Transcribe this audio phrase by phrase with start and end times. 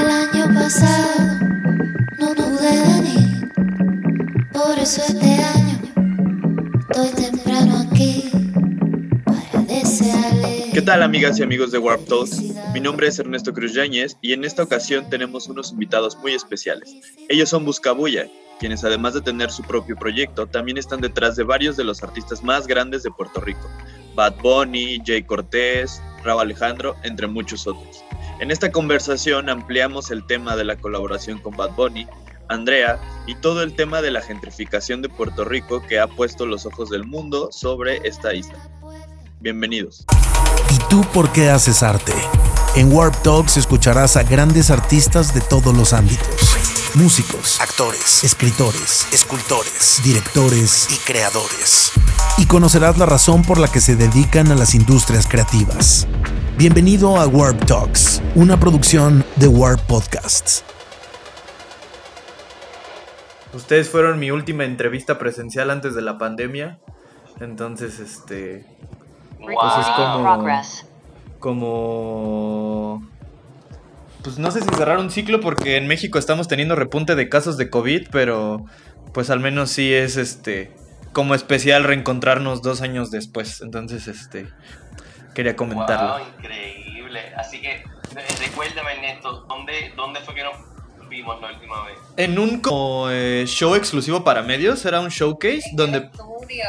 [0.00, 1.38] El año pasado
[2.18, 3.52] no pude venir,
[4.50, 5.82] por eso este año
[6.88, 8.30] estoy temprano aquí
[9.26, 10.70] para desearle.
[10.72, 12.40] ¿Qué tal amigas y amigos de Warp Talks?
[12.72, 16.94] Mi nombre es Ernesto Cruz Yáñez y en esta ocasión tenemos unos invitados muy especiales.
[17.28, 18.28] Ellos son Buscabulla,
[18.58, 22.42] quienes además de tener su propio proyecto, también están detrás de varios de los artistas
[22.42, 23.68] más grandes de Puerto Rico.
[24.14, 28.02] Bad Bunny, Jay Cortés, Raúl Alejandro, entre muchos otros.
[28.42, 32.08] En esta conversación ampliamos el tema de la colaboración con Bad Bunny,
[32.48, 36.66] Andrea y todo el tema de la gentrificación de Puerto Rico que ha puesto los
[36.66, 38.58] ojos del mundo sobre esta isla.
[39.38, 40.04] Bienvenidos.
[40.74, 42.12] ¿Y tú por qué haces arte?
[42.74, 46.56] En Warp Talks escucharás a grandes artistas de todos los ámbitos.
[46.94, 51.92] Músicos, actores, escritores, escultores, directores y creadores.
[52.38, 56.08] Y conocerás la razón por la que se dedican a las industrias creativas.
[56.58, 60.62] Bienvenido a Warp Talks, una producción de Warp Podcasts.
[63.54, 66.78] Ustedes fueron mi última entrevista presencial antes de la pandemia.
[67.40, 68.66] Entonces, este.
[69.40, 70.52] Pues es como.
[71.38, 73.02] Como.
[74.22, 77.56] Pues no sé si cerrar un ciclo porque en México estamos teniendo repunte de casos
[77.56, 78.66] de COVID, pero
[79.14, 80.70] pues al menos sí es este.
[81.12, 83.62] Como especial reencontrarnos dos años después.
[83.62, 84.48] Entonces, este.
[85.34, 86.18] Quería comentarlo.
[86.18, 87.20] Wow, increíble.
[87.36, 87.82] Así que,
[88.40, 90.56] recuérdame, Ernesto, ¿dónde, ¿dónde fue que nos
[91.08, 91.98] vimos la última vez?
[92.16, 95.98] En un como, eh, show exclusivo para medios, era un showcase donde...
[95.98, 96.64] El estudio.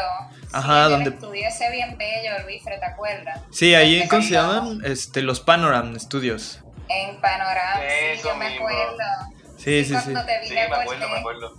[0.51, 3.41] Ajá, sí, donde- El estudio ese bien bello, Luisfre, ¿te acuerdas?
[3.51, 4.81] Sí, ahí, ¿cómo se llaman?
[4.85, 6.59] Este, los Panoram Studios.
[6.89, 8.67] En Panorama, sí, yo me mismo.
[8.67, 9.03] acuerdo.
[9.57, 10.11] Sí, sí, sí.
[10.11, 11.19] Cuando te vi Sí, de me acuerdo, me volteé.
[11.19, 11.53] acuerdo.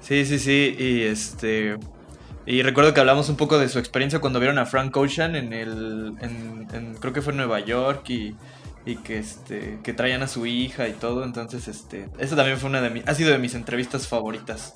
[0.00, 0.76] Sí, sí, sí.
[0.78, 1.76] Y este.
[2.46, 5.52] Y recuerdo que hablamos un poco de su experiencia cuando vieron a Frank Ocean en
[5.52, 6.14] el.
[6.20, 8.34] En, en- creo que fue en Nueva York y.
[8.84, 9.80] Y que este.
[9.82, 11.24] que traían a su hija y todo.
[11.24, 12.08] Entonces, este.
[12.18, 13.08] Esa también fue una de mis.
[13.08, 14.74] ha sido de mis entrevistas favoritas.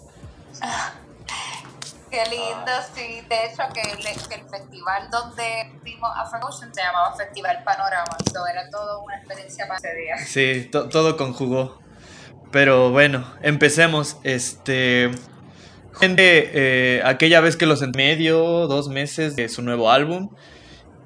[2.10, 3.20] Qué lindo, sí.
[3.28, 3.98] De hecho, que el,
[4.28, 8.16] que el festival donde vimos a Frank Ocean se llamaba Festival Panorama.
[8.32, 10.16] So, era todo una experiencia para ese día.
[10.19, 11.78] Sí, to- todo conjugó.
[12.50, 14.16] Pero bueno, empecemos.
[14.25, 15.12] Este.
[15.99, 20.31] Gente, eh, aquella vez que los en medio, dos meses de su nuevo álbum.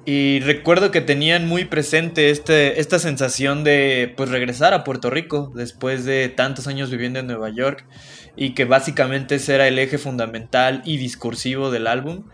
[0.05, 5.51] Y recuerdo que tenían muy presente este, esta sensación de pues regresar a Puerto Rico
[5.55, 7.87] después de tantos años viviendo en Nueva York.
[8.35, 12.25] Y que básicamente ese era el eje fundamental y discursivo del álbum.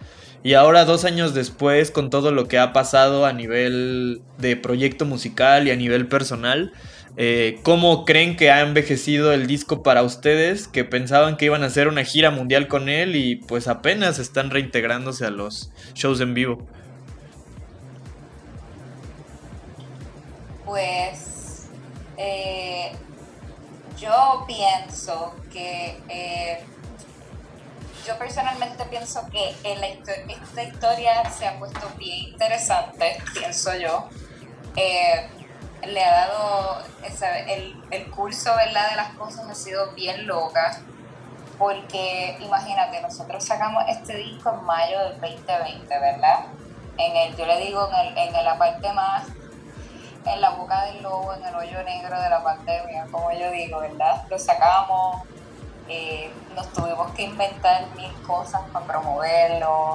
[0.43, 5.05] Y ahora, dos años después, con todo lo que ha pasado a nivel de proyecto
[5.05, 6.73] musical y a nivel personal,
[7.17, 11.67] eh, ¿cómo creen que ha envejecido el disco para ustedes que pensaban que iban a
[11.67, 16.33] hacer una gira mundial con él y pues apenas están reintegrándose a los shows en
[16.33, 16.65] vivo?
[20.65, 21.67] Pues
[22.17, 22.91] eh,
[23.99, 26.63] yo pienso que eh,
[28.07, 34.09] yo personalmente pienso que esta historia se ha puesto bien interesante, pienso yo.
[34.75, 35.27] Eh,
[35.85, 36.83] le ha dado
[37.47, 38.89] el, el curso ¿verdad?
[38.91, 40.81] de las cosas ha sido bien loca
[41.61, 46.45] porque imagínate, nosotros sacamos este disco en mayo del 2020, ¿verdad?
[46.97, 49.27] En el, yo le digo en, el, en la parte más
[50.25, 53.79] en la boca del lobo, en el hoyo negro de la pandemia, como yo digo,
[53.79, 54.23] ¿verdad?
[54.27, 55.21] Lo sacamos,
[55.87, 59.93] eh, nos tuvimos que inventar mil cosas para promoverlo,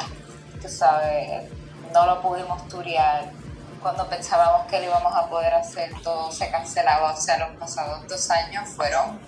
[0.63, 1.51] tú sabes,
[1.93, 3.25] no lo pudimos turear.
[3.87, 7.13] Cuando pensábamos que lo íbamos a poder hacer, todo se cancelaba.
[7.13, 9.21] O sea, los pasados dos años fueron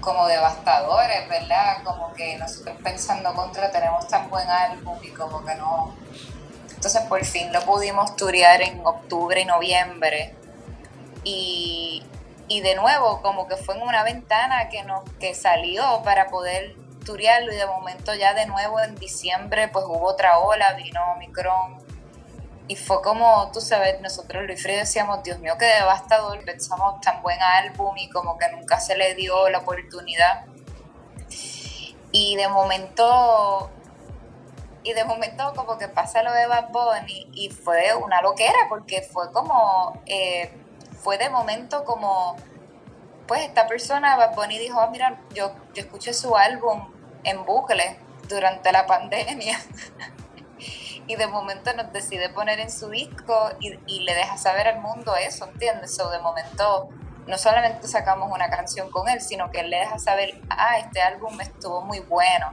[0.00, 1.82] como devastadores, ¿verdad?
[1.82, 5.92] Como que nosotros pensando contra tenemos tan buen álbum y como que no,
[6.72, 10.36] entonces por fin lo pudimos turear en octubre y noviembre.
[11.24, 12.04] Y,
[12.46, 16.76] y de nuevo, como que fue en una ventana que nos que salió para poder
[17.04, 21.79] turearlo y de momento ya de nuevo en diciembre pues hubo otra ola, vino Omicron.
[22.70, 27.20] Y fue como, tú sabes, nosotros Luis Fred decíamos, Dios mío, qué devastador, pensamos tan
[27.20, 30.44] buen álbum y como que nunca se le dio la oportunidad.
[32.12, 33.68] Y de momento
[34.84, 39.02] y de momento como que pasa lo de Bad Bunny y fue una loquera porque
[39.02, 40.56] fue como, eh,
[41.02, 42.36] fue de momento como,
[43.26, 46.88] pues esta persona, Bad Bunny dijo, "Ah, mira, yo, yo escuché su álbum
[47.24, 49.58] en bucle durante la pandemia
[51.10, 54.80] y de momento nos decide poner en su disco y, y le deja saber al
[54.80, 55.96] mundo eso, ¿entiendes?
[55.96, 56.88] So, de momento
[57.26, 61.02] no solamente sacamos una canción con él, sino que él le deja saber, ah, este
[61.02, 62.52] álbum estuvo muy bueno.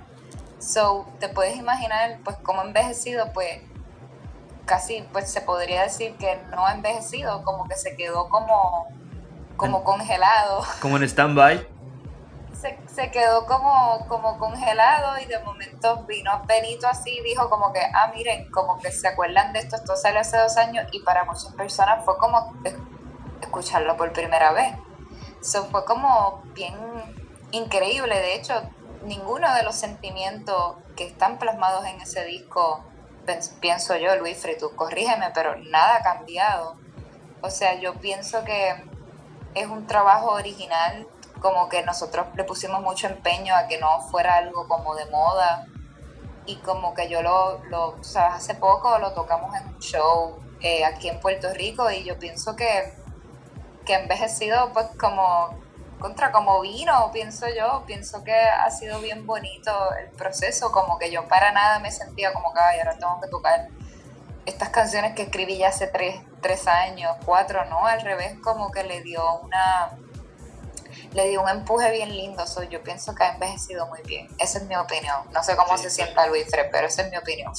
[0.58, 3.62] So, te puedes imaginar, pues, cómo envejecido, pues,
[4.66, 8.88] casi, pues, se podría decir que no ha envejecido, como que se quedó como,
[9.56, 10.64] como congelado.
[10.82, 11.77] Como en stand-by.
[12.62, 17.82] Se, quedó como, como congelado y de momento vino Benito así y dijo como que,
[17.94, 21.24] ah, miren, como que se acuerdan de esto, esto salió hace dos años y para
[21.26, 22.54] muchas personas fue como
[23.42, 24.76] escucharlo por primera vez.
[25.40, 26.76] Eso fue como bien
[27.52, 28.54] increíble, de hecho,
[29.04, 32.84] ninguno de los sentimientos que están plasmados en ese disco,
[33.62, 36.76] pienso yo, Luis tú corrígeme, pero nada ha cambiado.
[37.42, 38.76] O sea, yo pienso que
[39.54, 41.08] es un trabajo original,
[41.40, 45.66] como que nosotros le pusimos mucho empeño a que no fuera algo como de moda.
[46.46, 50.86] Y como que yo lo, lo sabes, hace poco lo tocamos en un show eh,
[50.86, 52.94] aquí en Puerto Rico y yo pienso que,
[53.86, 55.56] que envejecido pues como
[56.00, 61.12] contra como vino, pienso yo, pienso que ha sido bien bonito el proceso, como que
[61.12, 63.68] yo para nada me sentía como que ahora tengo que tocar
[64.46, 68.84] estas canciones que escribí ya hace tres, tres años, cuatro, no, al revés, como que
[68.84, 69.98] le dio una
[71.18, 74.66] le dio un empuje bien lindo, yo pienso que ha envejecido muy bien, esa es
[74.66, 77.52] mi opinión, no sé cómo se sienta Luis Fred, pero esa es mi opinión.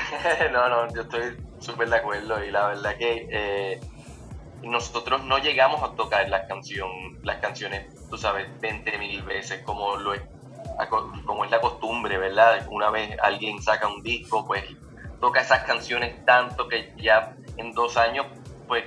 [0.52, 3.80] no, no, yo estoy súper de acuerdo y la verdad que eh,
[4.64, 6.90] nosotros no llegamos a tocar las, canción,
[7.22, 10.22] las canciones, tú sabes, 20 mil veces como, lo es,
[11.24, 12.66] como es la costumbre, ¿verdad?
[12.68, 14.64] Una vez alguien saca un disco, pues
[15.20, 18.26] toca esas canciones tanto que ya en dos años,
[18.66, 18.82] pues,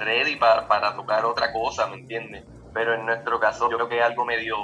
[0.00, 2.44] ready para, para tocar otra cosa, ¿me entiendes?
[2.72, 4.56] Pero en nuestro caso, yo creo que algo medio,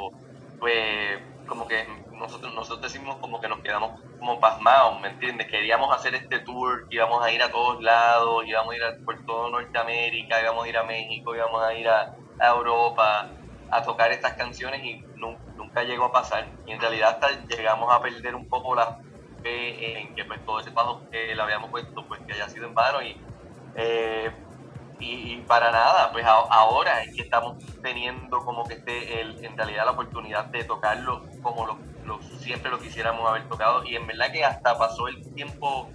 [0.59, 5.49] pues, como que nosotros, nosotros decimos como que nos quedamos como pasmados, ¿me entiendes?
[5.49, 9.25] Queríamos hacer este tour, íbamos a ir a todos lados, íbamos a ir a, por
[9.27, 13.31] todo Norteamérica, íbamos a ir a México, íbamos a ir a, Europa
[13.71, 16.47] a tocar estas canciones y nunca, llegó a pasar.
[16.67, 18.99] Y en realidad hasta llegamos a perder un poco la
[19.43, 22.67] fe en que pues todo ese paso que le habíamos puesto pues que haya sido
[22.67, 23.17] en vano y
[23.77, 24.31] eh,
[25.01, 29.85] y, para nada, pues ahora es que estamos teniendo como que este, el, en realidad
[29.85, 34.45] la oportunidad de tocarlo como lo, siempre lo quisiéramos haber tocado y en verdad que
[34.45, 35.91] hasta pasó el tiempo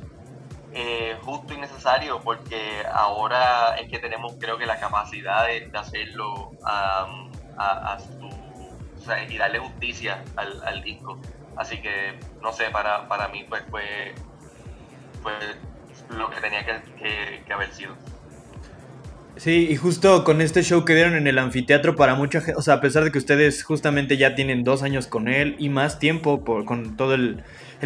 [0.73, 6.51] eh, justo y necesario porque ahora es que tenemos creo que la capacidad de, hacerlo
[6.63, 8.29] a, su,
[9.29, 11.17] y darle justicia al, disco.
[11.55, 14.13] Así que, no sé, para, para mí pues fue,
[15.21, 15.33] fue
[16.09, 17.95] lo que tenía que haber sido.
[19.39, 22.61] Sí, y justo con este show que dieron en el anfiteatro para mucha gente, o
[22.61, 25.97] sea, a pesar de que ustedes justamente ya tienen dos años con él y más
[25.97, 27.41] tiempo por, con todo el,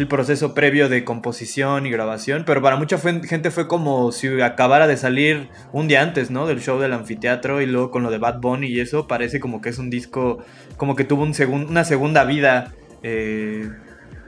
[0.08, 4.96] proceso previo de composición y grabación, pero para mucha gente fue como si acabara de
[4.96, 6.48] salir un día antes, ¿no?
[6.48, 9.60] Del show del anfiteatro y luego con lo de Bad Bunny y eso, parece como
[9.60, 10.44] que es un disco,
[10.76, 11.34] como que tuvo un
[11.68, 12.72] una segunda vida
[13.04, 13.70] eh,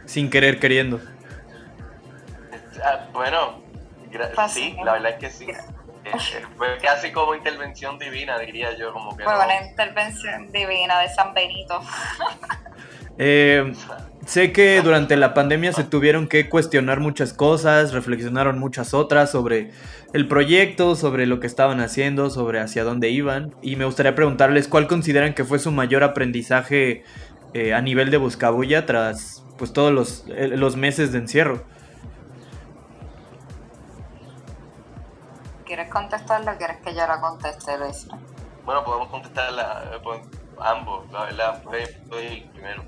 [0.04, 1.00] sin querer queriendo.
[2.84, 3.60] Ah, bueno,
[4.48, 5.46] sí, la verdad es que sí.
[6.56, 9.24] Fue casi como intervención divina, diría yo, como que.
[9.24, 11.80] Fue una intervención divina de San Benito.
[13.18, 13.72] Eh,
[14.26, 19.70] sé que durante la pandemia se tuvieron que cuestionar muchas cosas, reflexionaron muchas otras sobre
[20.12, 23.54] el proyecto, sobre lo que estaban haciendo, sobre hacia dónde iban.
[23.62, 27.04] Y me gustaría preguntarles cuál consideran que fue su mayor aprendizaje
[27.54, 31.64] eh, a nivel de Buscabulla tras pues todos los, eh, los meses de encierro.
[35.66, 38.06] ¿Quieres contestarla o quieres que yo la conteste, Luis?
[38.64, 40.20] Bueno, podemos contestarla eh, pues,
[40.60, 41.62] ambos, la verdad,
[42.08, 42.84] soy primero.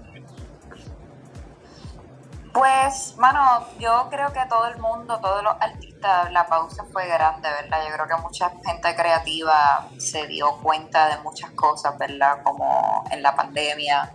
[2.52, 7.49] Pues, mano, yo creo que todo el mundo, todos los artistas, la pausa fue grande,
[7.49, 7.85] ¿verdad?
[7.87, 12.43] Yo creo que mucha gente creativa se dio cuenta de muchas cosas, ¿verdad?
[12.43, 14.12] Como en la pandemia.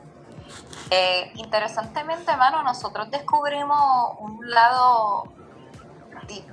[0.89, 5.23] Eh, interesantemente, mano, nosotros descubrimos un lado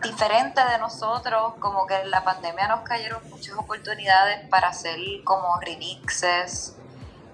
[0.03, 5.59] diferente de nosotros, como que en la pandemia nos cayeron muchas oportunidades para hacer como
[5.61, 6.77] remixes.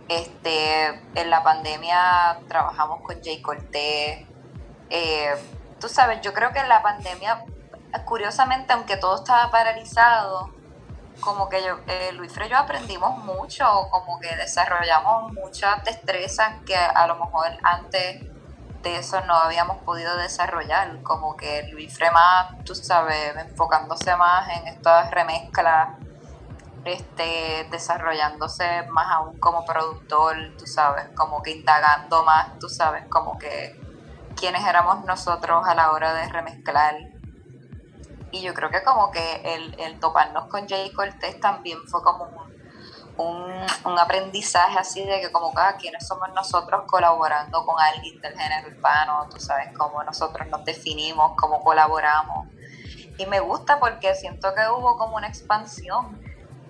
[0.08, 4.26] Este, en la pandemia trabajamos con Jay Cortés.
[4.90, 5.34] Eh,
[5.80, 7.44] tú sabes, yo creo que en la pandemia,
[8.04, 10.54] curiosamente, aunque todo estaba paralizado,
[11.20, 16.76] como que yo, eh, Luis Frey yo aprendimos mucho, como que desarrollamos muchas destrezas que
[16.76, 18.22] a lo mejor antes
[18.94, 25.10] eso no habíamos podido desarrollar, como que Luis Frema, tú sabes, enfocándose más en estas
[25.10, 25.96] remezclas,
[26.84, 33.38] este, desarrollándose más aún como productor, tú sabes, como que indagando más, tú sabes, como
[33.38, 33.80] que
[34.36, 36.94] quiénes éramos nosotros a la hora de remezclar.
[38.30, 42.45] Y yo creo que como que el, el toparnos con Jay Cortés también fue como
[43.16, 43.46] un
[43.84, 48.68] un, aprendizaje así de que como cada quienes somos nosotros colaborando con alguien del género
[48.68, 52.48] urbano, tú sabes cómo nosotros nos definimos, cómo colaboramos.
[53.18, 56.20] Y me gusta porque siento que hubo como una expansión.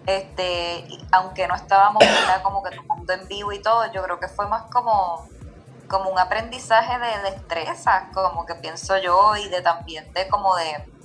[0.06, 2.04] Este, aunque no estábamos
[2.44, 5.26] como que tomando en vivo y todo, yo creo que fue más como,
[5.88, 10.95] como un aprendizaje de destreza, como que pienso yo, y de también de como de,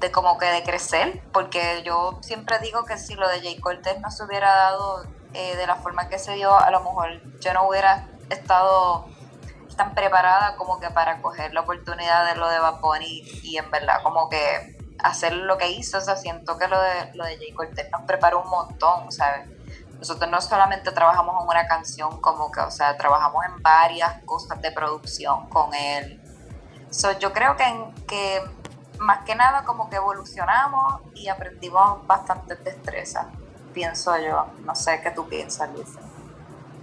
[0.00, 3.98] de como que de crecer, porque yo siempre digo que si lo de Jay Cortez
[4.00, 7.52] no se hubiera dado eh, de la forma que se dio, a lo mejor yo
[7.52, 9.06] no hubiera estado
[9.76, 14.02] tan preparada como que para coger la oportunidad de lo de Bad y en verdad
[14.02, 17.52] como que hacer lo que hizo, o sea, siento que lo de, lo de Jay
[17.52, 19.48] Cortez nos preparó un montón, ¿sabes?
[19.98, 24.60] Nosotros no solamente trabajamos en una canción, como que, o sea, trabajamos en varias cosas
[24.60, 26.20] de producción con él.
[27.20, 27.64] yo creo que,
[28.06, 28.42] que
[29.00, 33.30] más que nada como que evolucionamos y aprendimos bastante destreza,
[33.72, 34.46] pienso yo.
[34.64, 35.88] No sé qué tú piensas, Luis.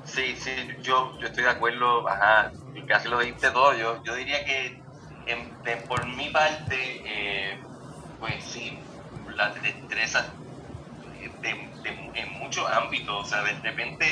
[0.06, 2.52] Sí, sí, yo, yo estoy de acuerdo, ajá,
[2.88, 3.74] casi lo dijiste todo.
[3.74, 4.86] Yo, yo diría que
[5.88, 7.60] por mi parte, eh,
[8.20, 8.78] pues sí,
[9.36, 10.26] la destreza
[11.44, 13.16] en muchos ámbitos.
[13.16, 14.06] O sea, de repente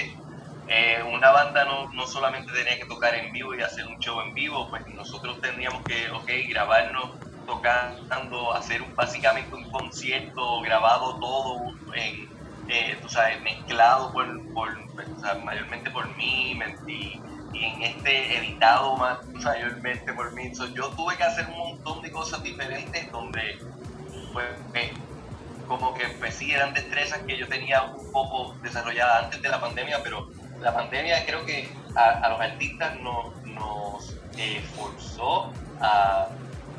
[0.68, 4.22] eh, una banda no, no, solamente tenía que tocar en vivo y hacer un show
[4.22, 7.12] en vivo, pues nosotros tendríamos que, ok, grabarnos
[7.46, 12.30] tocando, hacer básicamente un concierto grabado todo en,
[12.70, 13.08] eh, tú
[13.44, 14.78] mezclado por, por
[15.44, 16.58] mayormente por mí
[16.88, 17.20] y,
[17.54, 20.52] en este editado más mayormente por mí.
[20.74, 23.60] yo tuve que hacer un montón de cosas diferentes donde
[24.34, 24.48] pues,
[25.68, 29.62] como que pues sí eran destrezas que yo tenía un poco desarrolladas antes de la
[29.62, 36.28] pandemia, pero la pandemia creo que a, los artistas nos, nos eh, forzó a,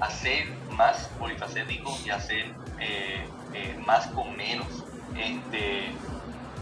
[0.05, 2.47] a, ser más polifacéticos y a ser
[2.81, 4.85] eh, eh, más con menos.
[5.17, 5.93] Este,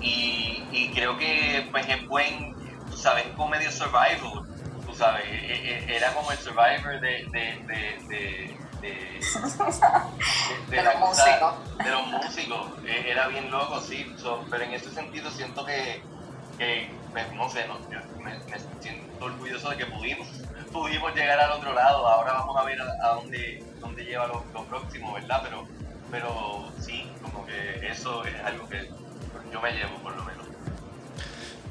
[0.00, 2.54] y, y, creo que pues es buen,
[2.90, 4.44] tú sabes, como medio survival,
[4.86, 9.20] tú sabes, e, e, era como el survivor de, de de,
[10.82, 11.54] los músicos.
[11.78, 12.66] De los músicos.
[12.86, 14.14] Era bien loco, sí.
[14.50, 16.02] pero en ese sentido siento que,
[16.58, 17.78] que pues, no sé, no,
[18.20, 18.38] me,
[18.80, 20.26] siento orgulloso de que pudimos,
[20.72, 22.06] pudimos llegar al otro lado.
[22.08, 25.40] Ahora vamos a ver a, dónde, dónde lleva lo, lo, próximo, ¿verdad?
[25.44, 25.66] Pero,
[26.10, 28.88] pero sí, como que eso es algo que
[29.52, 30.46] yo me llevo por lo menos.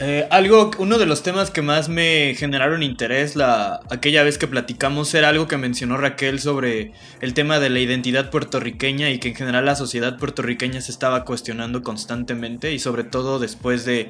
[0.04, 4.48] Eh, algo, uno de los temas que más me generaron interés la, aquella vez que
[4.48, 9.28] platicamos era algo que mencionó Raquel sobre el tema de la identidad puertorriqueña y que
[9.28, 14.08] en general la sociedad puertorriqueña se estaba cuestionando constantemente y sobre todo después de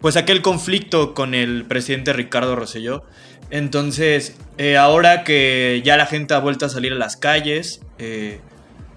[0.00, 3.04] pues aquel conflicto con el presidente Ricardo Rosselló.
[3.50, 8.40] Entonces, eh, ahora que ya la gente ha vuelto a salir a las calles, eh,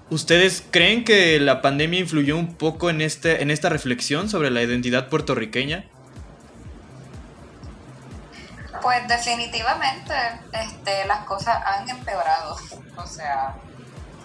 [0.09, 4.63] ¿ustedes creen que la pandemia influyó un poco en, este, en esta reflexión sobre la
[4.63, 5.83] identidad puertorriqueña?
[8.87, 10.13] Pues definitivamente
[10.53, 12.55] este, las cosas han empeorado.
[12.95, 13.53] O sea,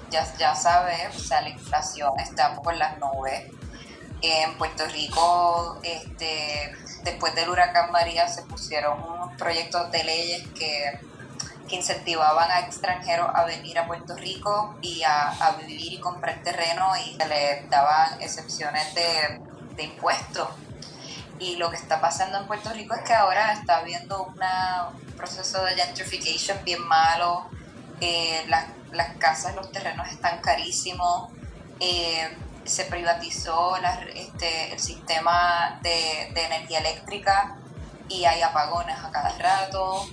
[0.08, 3.42] ya, ya sabes, o sea, la inflación está por las nubes.
[4.20, 11.00] En Puerto Rico, este, después del huracán María, se pusieron unos proyectos de leyes que,
[11.70, 17.16] incentivaban a extranjeros a venir a Puerto Rico y a, vivir y comprar terreno y
[17.16, 19.40] se les daban excepciones de,
[19.74, 20.48] de impuestos
[21.42, 24.36] y lo que está pasando en Puerto Rico es que ahora está habiendo un
[25.16, 27.46] proceso de gentrification bien malo,
[28.00, 31.30] eh, las, las, casas, los terrenos están carísimos,
[31.80, 33.76] eh, se privatizó
[34.14, 37.56] este, el sistema de, de, energía eléctrica
[38.08, 40.06] y hay apagones a cada rato,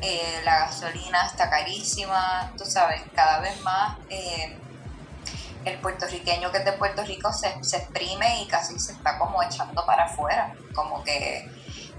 [0.00, 3.98] eh, la gasolina está carísima, tú sabes, cada vez más
[5.64, 9.42] el puertorriqueño que es de Puerto Rico se, se exprime y casi se está como
[9.42, 11.50] echando para afuera, como que...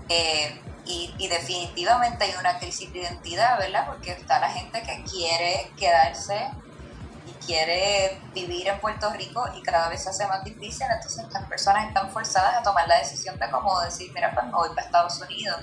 [0.09, 3.85] Eh, y, definitivamente hay una crisis de identidad, ¿verdad?
[3.87, 6.49] Porque está la gente que quiere quedarse
[7.27, 11.47] y quiere vivir en Puerto Rico y cada vez se hace más difícil, entonces las
[11.47, 14.81] personas están forzadas a tomar la decisión de como decir, mira, pues me voy para
[14.81, 15.61] Estados Unidos.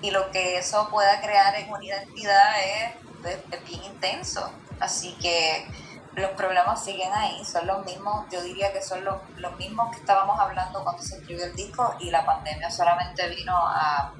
[0.00, 4.50] Y lo que eso pueda crear en una identidad es, es bien intenso.
[4.80, 5.66] Así que
[6.14, 10.00] los problemas siguen ahí, son los mismos, yo diría que son los, los mismos que
[10.00, 14.12] estábamos hablando cuando se escribió el disco y la pandemia solamente vino a,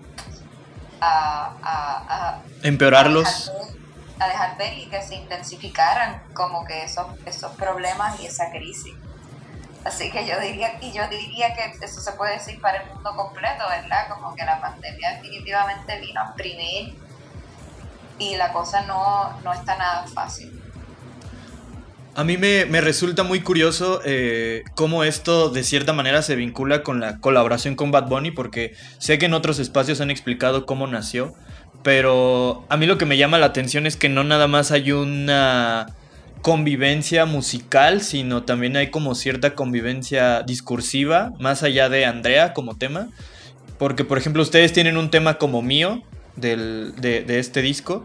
[1.01, 3.51] a, a, empeorarlos.
[4.19, 8.95] A dejar, ver, y que se intensificaran como que esos, esos problemas y esa crisis.
[9.85, 13.17] Así que yo diría, y yo diría que eso se puede decir para el mundo
[13.17, 14.09] completo, ¿verdad?
[14.09, 16.97] Como que la pandemia definitivamente vino a imprimir
[18.19, 20.62] y la cosa no, no está nada fácil.
[22.15, 27.01] A mí me, resulta muy curioso eh, cómo esto de cierta manera se vincula con
[27.01, 31.35] la colaboración con Bad Bunny, porque sé que en otros espacios han explicado cómo nació,
[31.83, 34.93] pero a mí lo que me llama la atención es que no nada más hay
[34.93, 35.87] una
[36.43, 43.09] convivencia musical, sino también hay como cierta convivencia discursiva, más allá de Andrea como tema.
[43.79, 46.03] Porque, por ejemplo, ustedes tienen un tema como mío
[46.37, 48.05] del, de, de, este disco,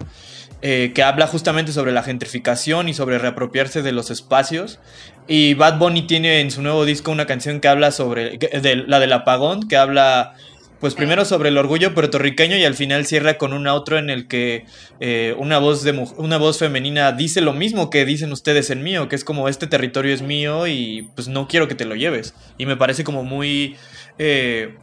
[0.62, 4.80] eh, que habla justamente sobre la gentrificación y sobre reapropiarse de los espacios.
[5.28, 9.00] Y Bad Bunny tiene en su nuevo disco una canción que habla sobre de, la
[9.00, 10.34] del apagón, que habla
[10.80, 14.28] pues primero sobre el orgullo puertorriqueño y al final cierra con un outro en el
[14.28, 14.66] que
[15.00, 19.10] eh, una, voz de, una voz femenina dice lo mismo que dicen ustedes en mío,
[19.10, 22.36] que es como este territorio es mío y pues no quiero que te lo lleves.
[22.58, 23.76] Y me parece como muy,
[24.20, 24.76] eh,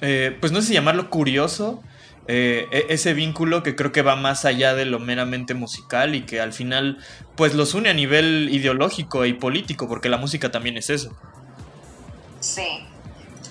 [0.00, 1.82] eh, pues no sé si llamarlo curioso,
[2.28, 6.40] e, ese vínculo que creo que va más allá de lo meramente musical y que
[6.40, 6.98] al final
[7.36, 11.16] pues los une a nivel ideológico y político, porque la música también es eso.
[12.40, 12.86] Sí,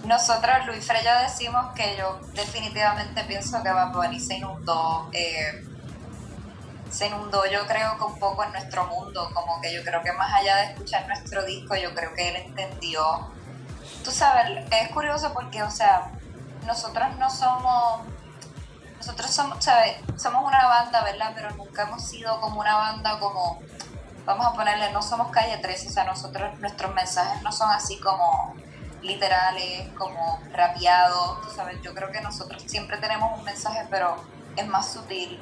[0.06, 5.10] nosotros, Luis Freya, decimos que yo definitivamente pienso que Bad Bunny se inundó.
[5.12, 5.66] Eh,
[6.90, 10.14] se inundó, yo creo que un poco en nuestro mundo, como que yo creo que
[10.14, 13.30] más allá de escuchar nuestro disco, yo creo que él entendió.
[14.04, 16.12] Tú sabes, es curioso porque, o sea,
[16.66, 18.02] nosotros no somos,
[18.98, 19.98] nosotros somos, ¿sabes?
[20.18, 21.32] Somos una banda, ¿verdad?
[21.36, 23.62] Pero nunca hemos sido como una banda como,
[24.26, 28.00] vamos a ponerle, no somos Calle 13, o sea, nosotros, nuestros mensajes no son así
[28.00, 28.56] como
[29.02, 34.16] literales, como rapeados, tú sabes, yo creo que nosotros siempre tenemos un mensaje, pero
[34.56, 35.40] es más sutil.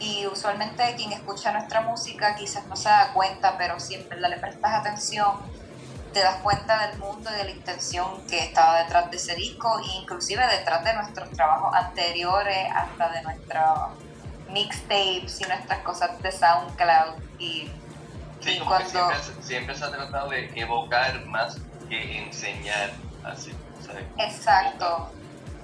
[0.00, 4.74] Y usualmente quien escucha nuestra música quizás no se da cuenta, pero siempre le prestas
[4.74, 5.32] atención,
[6.14, 9.80] te das cuenta del mundo y de la intención que estaba detrás de ese disco,
[9.80, 13.90] e inclusive detrás de nuestros trabajos anteriores, hasta de nuestros
[14.50, 17.22] mixtapes y nuestras cosas de SoundCloud.
[17.40, 17.70] Y,
[18.40, 18.88] sí, cuando...
[18.88, 22.92] siempre, siempre se ha tratado de evocar más que enseñar
[23.24, 23.52] así.
[24.16, 25.10] Exacto.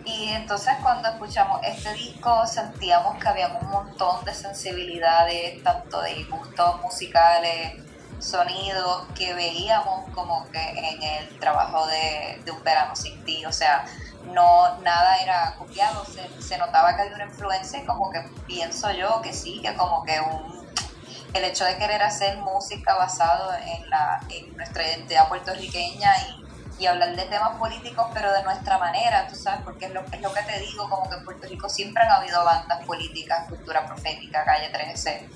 [0.04, 6.24] Y entonces cuando escuchamos este disco sentíamos que había un montón de sensibilidades, tanto de
[6.24, 7.74] gustos musicales,
[8.20, 13.84] sonidos, que veíamos como que en el trabajo de, Un verano sin ti, o sea,
[14.24, 18.90] no nada era copiado, se, se notaba que había una influencia y como que pienso
[18.92, 20.60] yo que sí, que como que un
[21.34, 26.86] el hecho de querer hacer música basado en, la, en nuestra identidad puertorriqueña y, y,
[26.86, 30.32] hablar de temas políticos, pero de nuestra manera, tú sabes, porque es lo, es lo
[30.32, 34.44] que te digo, como que en Puerto Rico siempre han habido bandas políticas, cultura profética,
[34.44, 35.28] calle 13,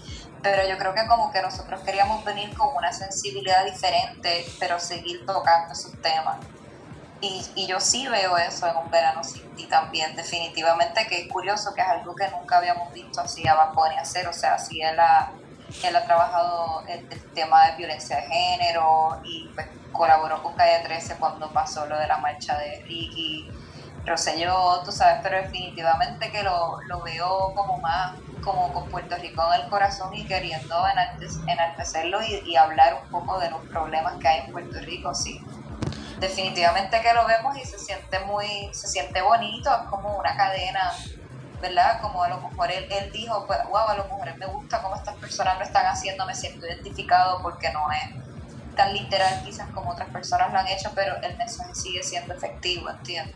[0.44, 5.26] pero yo creo que como que nosotros queríamos venir con una sensibilidad diferente, pero seguir
[5.26, 6.37] tocando esos temas.
[7.20, 11.72] Y, y, yo sí veo eso en un verano sin también, definitivamente, que es curioso,
[11.74, 14.94] que es algo que nunca habíamos visto así a Bad hacer, o sea, así es
[14.94, 15.33] la
[15.83, 21.16] él ha trabajado el, tema de violencia de género y pues, colaboró con Calle 13
[21.16, 23.50] cuando pasó lo de la marcha de Ricky
[24.07, 29.43] Rosselló, tú sabes, pero definitivamente que lo, lo veo como más como con Puerto Rico
[29.55, 30.85] en el corazón y queriendo
[31.47, 35.40] enaltecerlo y, y hablar un poco de los problemas que hay en Puerto Rico, sí
[36.19, 40.93] definitivamente que lo vemos y se siente muy, se siente bonito, es como una cadena
[41.61, 42.01] ¿verdad?
[42.03, 44.97] Como a lo mejor él, él dijo, pues, wow, a lo mejor me gusta cómo
[44.97, 49.93] estas personas lo están haciendo, me siento identificado porque no es tan literal quizás como
[49.93, 53.33] otras personas lo han hecho, pero el mensaje sigue siendo efectivo, entiendo.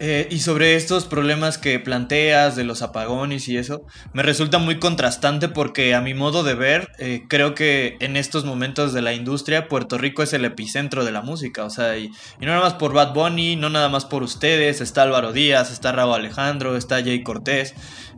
[0.00, 3.82] Eh, y sobre estos problemas que planteas de los apagones y eso,
[4.12, 8.44] me resulta muy contrastante porque a mi modo de ver, eh, creo que en estos
[8.44, 12.10] momentos de la industria, Puerto Rico es el epicentro de la música, o sea, y,
[12.40, 15.90] no nada más por Bad Bunny, no nada más por ustedes, está Álvaro Díaz, está
[15.90, 17.74] Raúl Alejandro, está Jay Cortés,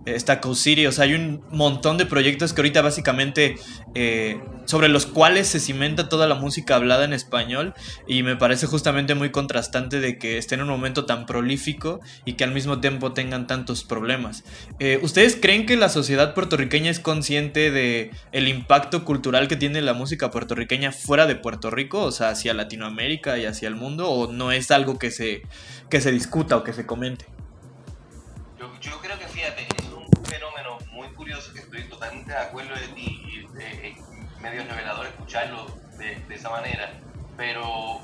[0.06, 3.56] está City, o sea, hay un montón de proyectos que ahorita básicamente
[3.94, 7.74] eh, sobre los cuales se cimenta toda la música hablada en español
[8.06, 12.34] y me parece justamente muy contrastante de que esté en un momento tan prolífico y
[12.34, 14.44] que al mismo tiempo tengan tantos problemas.
[14.78, 19.82] Eh, ¿Ustedes creen que la sociedad puertorriqueña es consciente de el impacto cultural que tiene
[19.82, 24.08] la música puertorriqueña fuera de Puerto Rico, o sea, hacia Latinoamérica y hacia el mundo,
[24.08, 25.42] o no es algo que se,
[25.88, 27.26] que se discuta o que se comente?
[28.80, 29.66] Yo, creo que fíjate,
[32.30, 33.98] de acuerdo de ti es
[34.40, 35.66] medio revelador escucharlo
[35.98, 36.92] de, esa manera,
[37.36, 38.00] pero,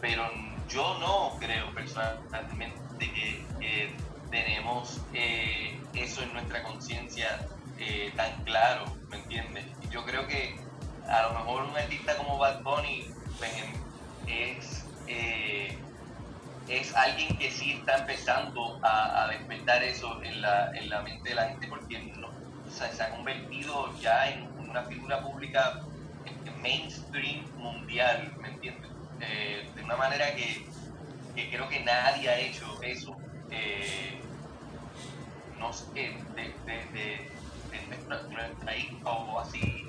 [0.00, 0.28] pero
[0.68, 7.46] yo no creo personalmente que, tenemos eh, eso en nuestra conciencia
[7.78, 9.64] eh, tan claro, ¿me entiendes?
[9.90, 10.54] Yo creo que
[11.08, 13.06] a lo mejor un artista como Bad Bunny
[13.38, 13.50] pues,
[14.26, 15.78] es, eh,
[16.68, 21.30] es alguien que sí está empezando a, a despertar eso en la, en la mente
[21.30, 22.27] de la gente porque no,
[22.70, 25.82] se ha convertido ya en una figura pública
[26.62, 28.90] mainstream mundial, ¿me entiendes?
[29.20, 30.66] Eh, de una manera que,
[31.50, 33.16] creo que nadie ha hecho eso.
[33.50, 34.20] Eh,
[35.58, 37.30] no sé, de, de,
[38.06, 39.86] nuestra, hija o así,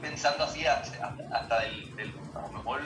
[0.00, 2.82] pensando así hasta, hasta del, del, a lo mejor,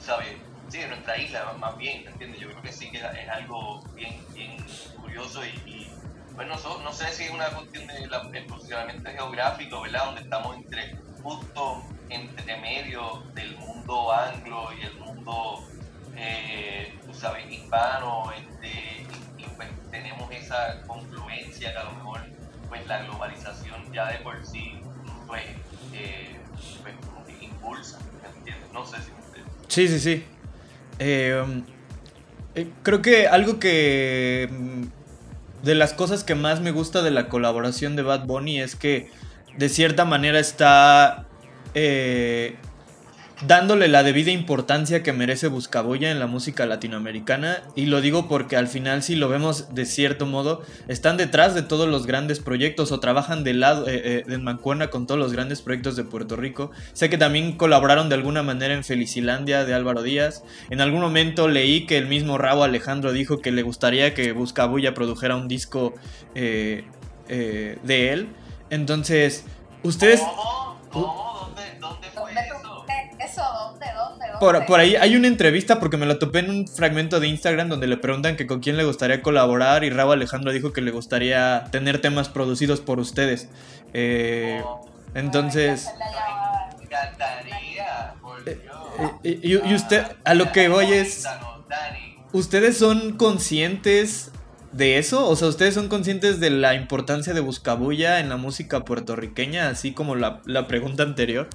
[0.00, 0.36] ¿sabes?
[0.68, 2.40] Sí, de nuestra isla, más bien, ¿entiendes?
[2.40, 4.56] Yo creo que sí que es algo bien, bien
[5.00, 5.89] curioso y,
[6.34, 10.06] bueno, no, no, sé si es una cuestión del de posicionamiento geográfico, ¿verdad?
[10.06, 15.64] Donde estamos entre, justo entre medio del mundo anglo y el mundo,
[16.16, 19.06] eh, tú sabes, hispano, este,
[19.38, 22.20] y, pues tenemos esa confluencia que a lo mejor
[22.68, 24.80] pues la globalización ya de por sí
[25.26, 25.42] pues,
[25.92, 26.36] eh,
[26.82, 27.98] pues impulsa,
[28.36, 28.72] ¿entiendes?
[28.72, 29.10] No sé si
[29.68, 30.24] Sí, sí, sí.
[30.98, 31.62] Eh,
[32.56, 34.50] eh, creo que algo que...
[35.62, 39.10] De las cosas que más me gusta de la colaboración de Bad Bunny es que
[39.58, 41.26] de cierta manera está
[41.74, 42.56] eh,
[43.46, 48.56] dándole la debida importancia que merece Buscaboya en la música latinoamericana y lo digo porque
[48.56, 52.92] al final si lo vemos de cierto modo están detrás de todos los grandes proyectos
[52.92, 56.70] o trabajan del lado eh, eh Mancuerna con todos los grandes proyectos de Puerto Rico.
[56.92, 60.42] Sé que también colaboraron de alguna manera en Felicilandia de Álvaro Díaz.
[60.70, 64.94] En algún momento leí que el mismo Rabo Alejandro dijo que le gustaría que Buscabulla
[64.94, 65.94] produjera un disco
[66.34, 66.84] eh,
[67.28, 68.28] eh, de él.
[68.70, 69.44] Entonces
[69.82, 70.20] ustedes
[74.40, 77.86] por, ahí hay una entrevista porque me la topé en un fragmento de Instagram donde
[77.86, 81.64] le preguntan que con quién le gustaría colaborar y Raúl Alejandro dijo que le gustaría
[81.70, 83.48] tener temas producidos por ustedes.
[83.92, 84.62] Eh,
[85.14, 85.88] entonces...
[89.22, 91.26] y, usted, a lo que voy es...
[92.32, 94.30] ¿Ustedes son conscientes
[94.72, 95.28] de eso?
[95.28, 99.92] O sea, ¿ustedes son conscientes de la importancia de Buscabulla en la música puertorriqueña, así
[99.92, 101.48] como la, la pregunta anterior?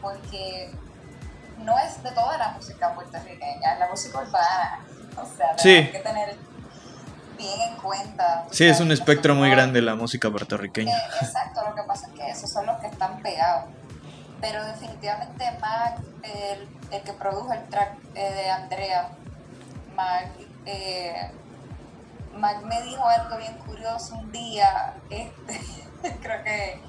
[0.00, 0.70] Porque
[1.58, 4.80] no es de toda la música puertorriqueña, es la música urbana.
[5.16, 6.36] O sea, tenemos que tener
[7.36, 8.46] bien en cuenta.
[8.50, 10.96] Sí, es un espectro muy grande la música puertorriqueña.
[10.96, 13.70] Eh, exacto, lo que pasa es que esos son los que están pegados.
[14.40, 19.08] Pero definitivamente Mac, el, el que produjo el track eh, de Andrea,
[19.94, 20.28] Mac,
[20.66, 21.30] eh,
[22.36, 25.60] Mac me dijo algo bien curioso un día, este,
[26.22, 26.80] creo que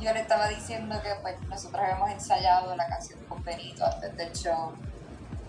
[0.00, 4.32] yo le estaba diciendo que pues nosotros habíamos ensayado la canción con Benito antes del
[4.32, 4.72] show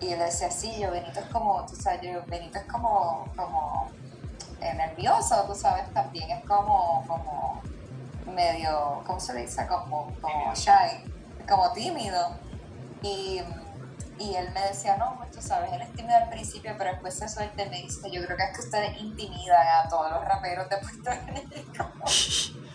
[0.00, 3.90] y él decía, sí, yo Benito es como, tú sabes, yo, Benito es como, como
[4.60, 7.62] eh, nervioso, tú sabes, también es como, como
[8.26, 9.66] medio, ¿cómo se dice?
[9.66, 11.04] Como, como shy,
[11.46, 12.36] como tímido.
[13.02, 13.40] Y
[14.18, 17.14] y él me decía, no, pues tú sabes, él es tímido al principio, pero después
[17.14, 20.68] se suelta me dice, yo creo que es que ustedes intimidan a todos los raperos
[20.70, 21.92] de Puerto Rico.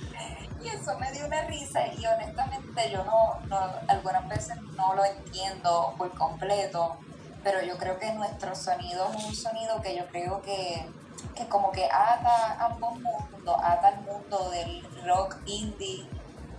[0.63, 5.06] y eso me dio una risa y honestamente yo no, no, algunas veces no lo
[5.06, 6.97] entiendo por completo,
[7.43, 10.88] pero yo creo que nuestro sonido es un sonido que yo creo que,
[11.36, 16.08] que como que ata ambos mundos, ata el mundo del rock indie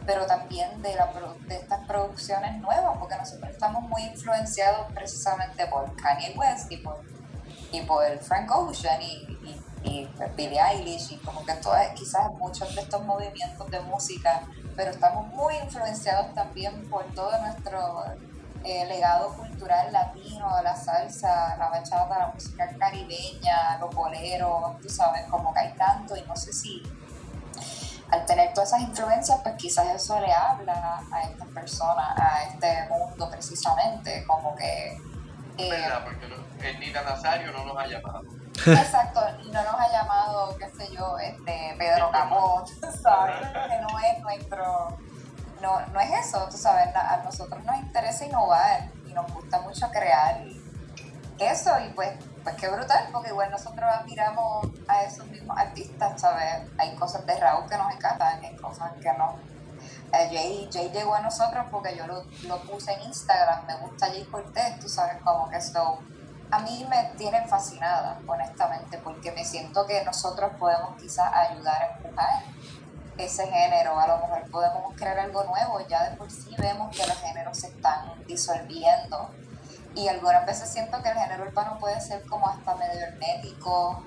[0.06, 1.10] pero también de, la,
[1.46, 7.00] de estas producciones nuevas, porque nosotros estamos muy influenciados precisamente por Kanye West y por,
[7.70, 13.04] y por Frank Ocean y, Billie Eilish y como que todas, quizás muchos de estos
[13.04, 14.42] movimientos de música,
[14.76, 18.04] pero estamos muy influenciados también por todo nuestro
[18.64, 25.24] eh, legado cultural latino, la salsa, la bachata, la música caribeña, los boleros, tú sabes,
[25.28, 26.82] como que hay tanto y no sé si
[28.10, 32.86] al tener todas esas influencias, pues quizás eso le habla a estas personas, a este
[32.88, 34.98] mundo precisamente, como que...
[35.56, 36.04] Eh, ¿Verdad?
[36.04, 38.41] Porque el Nita Nazario no nos ha llamado.
[38.54, 39.20] Exacto,
[39.52, 42.66] no nos ha llamado, qué sé yo, este Pedro Capot,
[43.02, 43.48] ¿sabes?
[43.48, 44.98] Que no es nuestro...
[45.60, 49.88] No, no es eso, tú sabes, a nosotros nos interesa innovar y nos gusta mucho
[49.90, 50.42] crear
[51.38, 52.10] eso y pues
[52.42, 56.68] pues qué brutal, porque igual nosotros admiramos a esos mismos artistas, ¿sabes?
[56.76, 59.36] Hay cosas de Raúl que nos encantan, hay cosas que no.
[60.12, 64.06] Eh, Jay, Jay, llegó a nosotros porque yo lo, lo, puse en Instagram, me gusta
[64.06, 66.00] Jay Cortés, tú sabes, como que eso
[66.52, 71.96] a mí me tiene fascinada, honestamente, porque me siento que nosotros podemos quizás ayudar a
[71.96, 72.42] empujar
[73.16, 77.06] ese género, a lo mejor podemos crear algo nuevo, ya de por sí vemos que
[77.06, 79.30] los géneros se están disolviendo.
[79.94, 84.02] Y algunas veces siento que el género urbano puede ser como hasta medio hermético.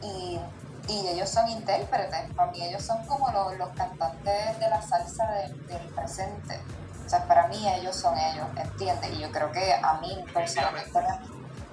[0.00, 0.38] Y,
[0.86, 5.32] y ellos son intérpretes, para mí ellos son como los, los cantantes de la salsa
[5.32, 6.60] del presente.
[7.04, 9.10] O sea, para mí ellos son ellos, ¿entiendes?
[9.14, 11.00] Y yo creo que a mí personalmente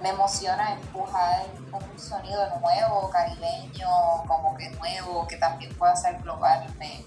[0.06, 3.88] me emociona empujar un sonido nuevo, caribeño,
[4.26, 6.64] como que nuevo, que también pueda ser global.
[6.78, 7.04] Me,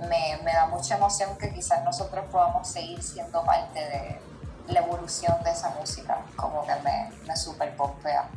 [0.00, 4.18] me, me da mucha emoción que quizás nosotros podamos seguir siendo parte de,
[4.72, 8.28] la evolución de esa música, como que me, me super pompea.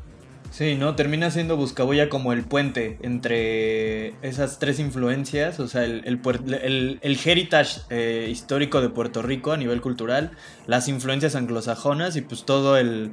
[0.52, 0.96] Sí, ¿no?
[0.96, 7.20] Termina siendo Buscabulla como el puente entre esas tres influencias, o sea, el, el, el,
[7.26, 10.32] heritage eh, histórico de Puerto Rico a nivel cultural,
[10.66, 13.12] las influencias anglosajonas y pues todo el,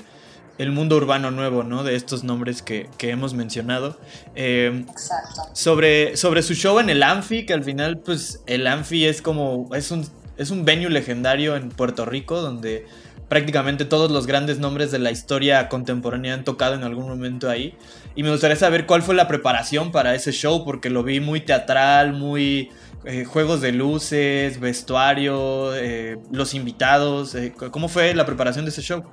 [0.70, 1.82] mundo urbano nuevo, ¿no?
[1.82, 3.98] De estos nombres que, hemos mencionado.
[4.34, 5.42] Eh, Exacto.
[5.52, 9.68] Sobre, sobre su show en el Anfi, que al final, pues, el Anfi es como,
[9.74, 12.86] es un, es un venue legendario en Puerto Rico, donde
[13.28, 17.74] prácticamente todos los grandes nombres de la historia contemporánea han tocado en algún momento ahí.
[18.14, 21.40] Y me gustaría saber cuál fue la preparación para ese show, porque lo vi muy
[21.40, 22.70] teatral, muy
[23.04, 27.34] eh, juegos de luces, vestuario, eh, los invitados.
[27.34, 29.04] Eh, ¿Cómo fue la preparación de ese show?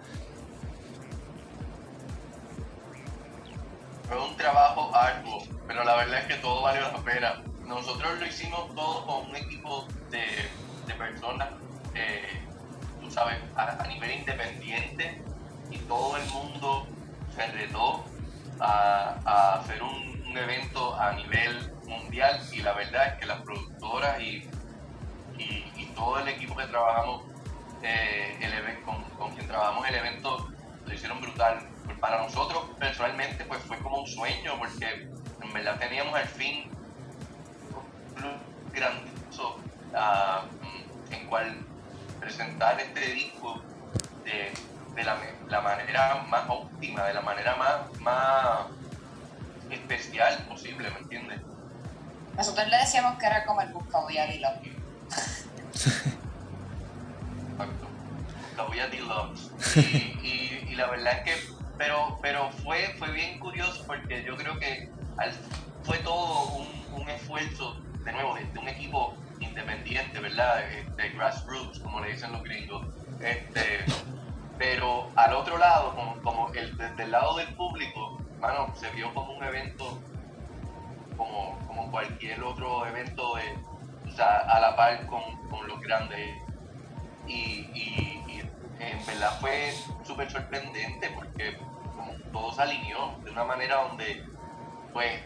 [5.67, 7.41] Pero la verdad es que todo valió la pena.
[7.65, 10.25] Nosotros lo hicimos todo con un equipo de,
[10.87, 11.49] de personas
[13.11, 13.37] ¿sabes?
[13.55, 15.21] A, nivel independiente
[15.69, 16.87] y todo el mundo
[17.35, 18.03] se retó
[18.59, 24.47] a, hacer un, evento a nivel mundial y la verdad es que las productoras y,
[25.37, 27.23] y, todo el equipo que trabajamos
[27.83, 30.47] eh, el, con, con, quien trabajamos el evento
[30.85, 31.59] lo hicieron brutal.
[32.01, 35.07] Para nosotros personalmente pues fue como un sueño porque
[35.41, 36.71] en verdad teníamos el fin
[38.73, 39.59] grandioso
[39.93, 41.55] uh, en cual
[42.19, 43.61] presentar este disco
[44.23, 48.67] de, la, manera más óptima, de la manera más, más
[49.69, 51.39] especial posible, ¿me entiendes?
[52.35, 54.71] Nosotros le decíamos que era como el Buscabulla Deluxe.
[57.51, 57.87] Exacto,
[58.47, 59.51] Buscabulla Deluxe.
[60.23, 64.59] Y, y, la verdad es que, pero, pero fue, fue bien curioso porque yo creo
[64.59, 64.87] que
[65.81, 67.73] fue todo un, un esfuerzo,
[68.05, 70.61] de nuevo, de un equipo independiente, ¿verdad?
[70.71, 72.85] Este, grassroots, como le dicen los gringos.
[73.19, 73.83] Este,
[74.59, 79.11] pero al otro lado, como, como el, desde el lado del público, mano, se vio
[79.15, 79.99] como un evento,
[81.17, 86.29] como, como cualquier otro evento de, o sea, a la par con, con los grandes.
[87.25, 88.41] Y, y,
[88.79, 91.55] en verdad fue súper sorprendente porque
[92.31, 94.23] todo se alineó de una manera donde,
[94.93, 95.21] pues,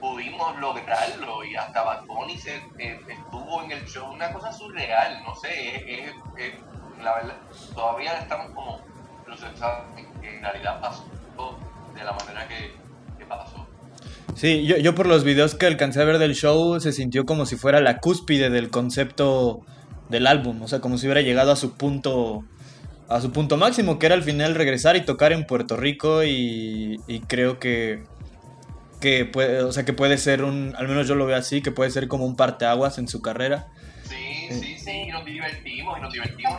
[0.00, 5.22] pudimos lograrlo y hasta Bad Bunny se, eh, estuvo en el show, una cosa surreal,
[5.22, 6.12] no sé, es,
[7.02, 7.36] la verdad,
[7.72, 8.80] todavía estamos como
[9.24, 11.04] procesando que en realidad pasó
[11.94, 12.82] de la manera que,
[13.26, 13.66] pasó.
[14.34, 17.46] Sí, yo, yo por los videos que alcancé a ver del show se sintió como
[17.46, 19.60] si fuera la cúspide del concepto
[20.08, 22.44] del álbum, o sea, como si hubiera llegado a su punto
[23.14, 27.00] a su punto máximo, que era al final regresar y tocar en Puerto Rico y,
[27.06, 28.04] y creo que
[29.02, 31.72] que puede, o sea, que puede ser un, al menos yo lo veo así, que
[31.72, 33.66] puede ser como un parteaguas en su carrera.
[34.08, 36.56] Sí, sí, sí, y nos divertimos, y nos divertimos.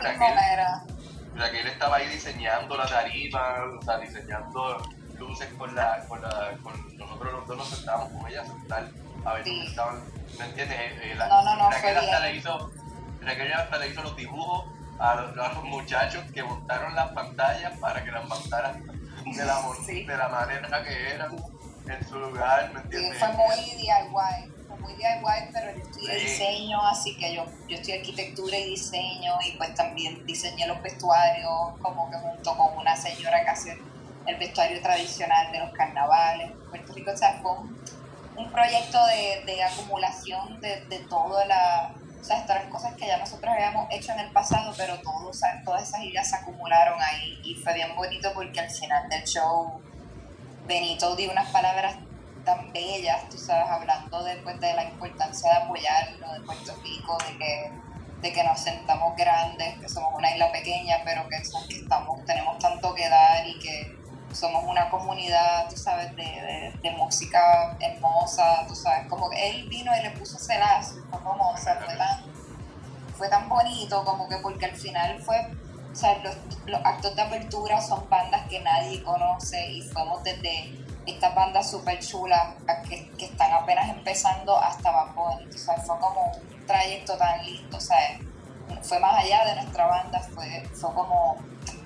[1.34, 4.82] Raquel, estaba ahí diseñando la tarifa, o sea, diseñando
[5.18, 8.90] luces con la, con la, con nosotros los dos nos sentábamos con ella a sentar,
[9.24, 9.64] a ver sí.
[9.66, 10.00] estaban,
[10.38, 10.78] ¿me entiendes?
[10.78, 12.72] Eh, eh, la, no, no, no, Raquel hasta le hizo,
[13.20, 14.64] Raquel hasta le hizo los dibujos
[14.98, 18.82] a los, a los, muchachos que montaron las pantallas para que las montaran
[19.24, 21.36] de la, de la manera que eran
[21.86, 23.18] en su lugar, ¿me entiendes?
[23.18, 27.98] fue muy DIY, fue muy DIY, pero yo estudié diseño, así que yo, yo estudié
[27.98, 33.44] arquitectura y diseño y pues también diseñé los vestuarios, como que junto con una señora
[33.44, 33.78] que hace
[34.26, 36.52] el vestuario tradicional de los carnavales.
[36.70, 37.52] Puerto Rico, o sea, fue
[38.36, 43.18] un, proyecto de, de acumulación de, de toda la o sea, estas cosas que ya
[43.18, 45.30] nosotros habíamos hecho en el pasado, pero todo,
[45.62, 49.78] todas esas ideas se acumularon ahí y fue bien bonito porque al final del show
[50.66, 51.96] Benito dio unas palabras
[52.46, 57.36] tan bellas, tú sabes, hablando después de la importancia de apoyarlo de Puerto Rico, de
[57.36, 57.72] que,
[58.22, 61.36] de que nos sentamos grandes, que somos una isla pequeña, pero que,
[61.68, 63.98] que estamos, tenemos tanto que dar y que
[64.34, 69.92] somos una comunidad, tú sabes, de, de, música hermosa, tú sabes, como que él vino
[69.96, 70.54] y le puso ese
[71.10, 72.24] fue como, o sea, fue tan,
[73.16, 75.36] fue tan bonito, como que porque al final fue
[75.94, 76.34] o sea, los,
[76.66, 82.00] los, actos de apertura son bandas que nadie conoce y fuimos desde estas bandas súper
[82.00, 82.54] chulas
[82.88, 87.76] que, que, están apenas empezando hasta Bad O sea, fue como un trayecto tan lindo,
[87.76, 88.18] o sea,
[88.82, 91.36] fue más allá de nuestra banda, fue, fue como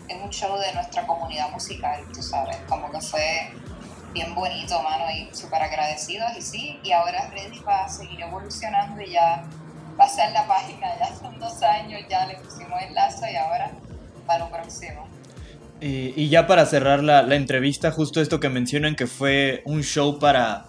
[0.08, 3.52] en un show de nuestra comunidad musical, tú sabes, como que fue
[4.12, 9.00] bien bonito, mano, y súper agradecidos y sí, y ahora es ready para seguir evolucionando
[9.02, 9.44] y ya
[9.96, 13.70] pasar la página, ya son dos años, ya le pusimos el lazo y ahora
[14.26, 15.06] para lo próximo.
[15.80, 20.18] Y, ya para cerrar la, la, entrevista, justo esto que mencionan que fue un show
[20.18, 20.66] para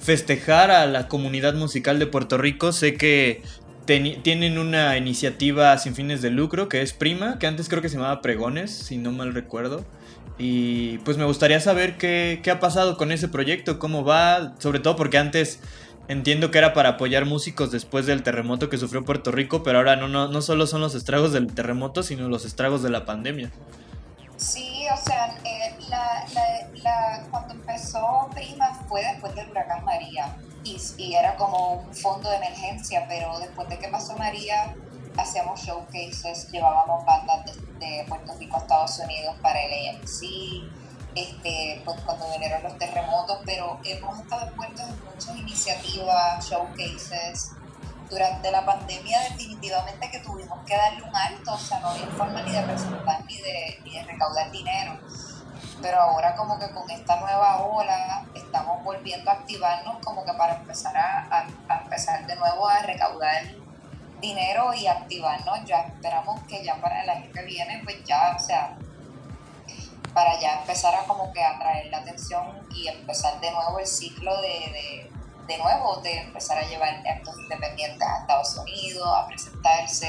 [0.00, 3.42] festejar a la comunidad musical de Puerto Rico, sé que
[3.88, 7.96] tienen una iniciativa sin fines de lucro que es Prima, que antes creo que se
[7.96, 9.84] llamaba Pregones, si no mal recuerdo.
[10.36, 14.78] Y pues me gustaría saber qué, qué ha pasado con ese proyecto, cómo va, sobre
[14.78, 15.60] todo porque antes
[16.06, 19.96] entiendo que era para apoyar músicos después del terremoto que sufrió Puerto Rico, pero ahora
[19.96, 23.50] no, no, no solo son los estragos del terremoto, sino los estragos de la pandemia.
[24.36, 30.36] Sí, o sea, eh, la, la, la, cuando empezó Prima fue después del huracán María
[30.96, 34.74] y, era como un fondo de emergencia, pero después de que pasó María
[35.16, 40.68] hacíamos showcases, llevábamos bandas de, de Puerto Rico a Estados Unidos para el AMC,
[41.14, 47.52] este, pues cuando vinieron los terremotos, pero hemos estado envueltos en muchas iniciativas, showcases.
[48.08, 52.40] Durante la pandemia definitivamente que tuvimos que darle un alto, o sea, no había forma
[52.42, 54.98] ni de presentar ni de, ni de recaudar dinero.
[55.80, 60.56] Pero ahora como que con esta nueva ola estamos volviendo a activarnos como que para
[60.56, 61.46] empezar a,
[61.82, 63.44] empezar de nuevo a recaudar
[64.20, 65.64] dinero y activarnos.
[65.64, 68.76] Ya esperamos que ya para el año que viene pues ya, o sea,
[70.12, 74.40] para ya empezar a como que atraer la atención y empezar de nuevo el ciclo
[74.40, 75.12] de, de,
[75.46, 80.08] de nuevo, de empezar a llevar actos independientes a Estados Unidos, a presentarse,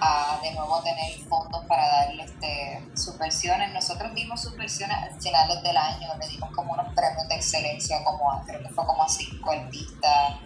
[0.00, 2.71] a de nuevo tener fondos para darle este,
[3.04, 3.72] subversiones.
[3.72, 8.30] Nosotros dimos subversiones al finales del año, le dimos como unos premios de excelencia, como
[8.30, 10.36] a, creo que fue como a cinco artistas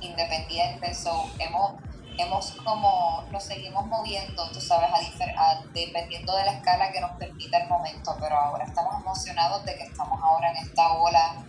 [0.00, 0.98] independientes.
[0.98, 1.74] So, hemos
[2.16, 4.88] hemos como, nos seguimos moviendo, tú sabes,
[5.36, 9.74] a, dependiendo de la escala que nos permita el momento, pero ahora estamos emocionados de
[9.76, 11.44] que estamos ahora en esta ola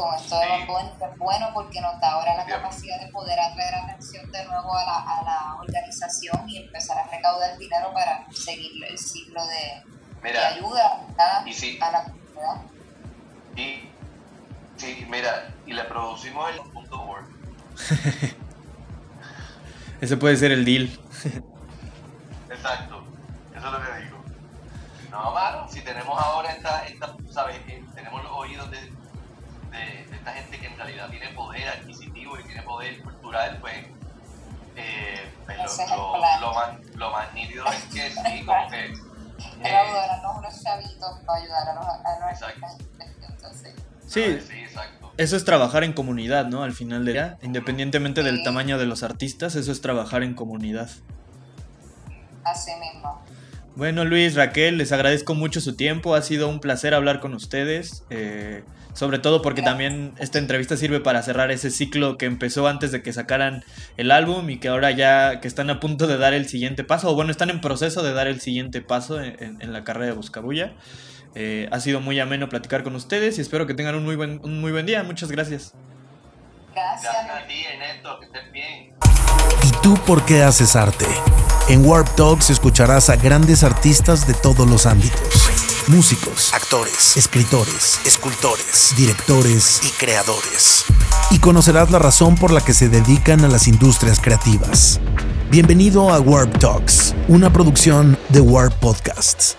[0.00, 3.38] con esto de Bunny, que es bueno porque nos da ahora la capacidad de poder
[3.38, 8.24] atraer atención de nuevo a la, a la organización y empezar a recaudar dinero para
[8.32, 9.82] seguir el ciclo de,
[10.22, 12.62] mira, de ayuda a, y sí, a la comunidad.
[13.56, 13.90] Y,
[14.76, 17.26] sí, mira, y le producimos el punto word.
[20.00, 20.84] Ese puede ser el deal.
[22.50, 23.04] Exacto,
[23.54, 24.24] eso es lo que digo.
[25.10, 27.56] No, mano, si tenemos ahora esta, esta ¿sabes?
[27.68, 28.99] Eh, tenemos los oídos de,
[29.80, 33.76] de, de, esta gente que en realidad tiene poder adquisitivo y tiene poder cultural, pues,
[34.76, 38.92] eh, pues lo, lo, lo, más, lo, más, nítido es que sí, como que...
[39.62, 39.72] Eh,
[40.36, 42.76] unos chavitos para ayudar a los, a.
[43.28, 43.74] Entonces,
[44.06, 45.12] Sí, sí, exacto.
[45.16, 46.62] Eso es trabajar en comunidad, ¿no?
[46.62, 50.90] Al final del día, independientemente del tamaño de los artistas, eso es trabajar en comunidad.
[52.44, 53.22] Así mismo.
[53.76, 56.14] Bueno, Luis, Raquel, les agradezco mucho su tiempo.
[56.14, 58.04] Ha sido un placer hablar con ustedes.
[58.10, 62.92] Eh, sobre todo porque también esta entrevista sirve para cerrar ese ciclo que empezó antes
[62.92, 63.64] de que sacaran
[63.96, 67.10] el álbum y que ahora ya que están a punto de dar el siguiente paso,
[67.10, 70.12] o bueno, están en proceso de dar el siguiente paso en, en la carrera de
[70.12, 70.74] Buscabulla.
[71.34, 74.40] Eh, ha sido muy ameno platicar con ustedes y espero que tengan un muy buen,
[74.42, 75.02] un muy buen día.
[75.02, 75.74] Muchas gracias.
[76.74, 77.12] Gracias.
[77.12, 78.94] Gracias a ti, Ernesto, que estés bien.
[79.62, 81.06] ¿Y tú por qué haces arte?
[81.68, 85.49] En Warp Talks escucharás a grandes artistas de todos los ámbitos.
[85.88, 90.84] Músicos, actores, escritores, escultores, directores y creadores.
[91.30, 95.00] Y conocerás la razón por la que se dedican a las industrias creativas.
[95.50, 99.56] Bienvenido a Warp Talks, una producción de Warp Podcasts.